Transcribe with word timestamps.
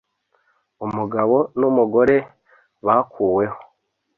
umugabo 0.85 1.35
n'umugore 1.59 2.15
bakuweho 2.85 3.57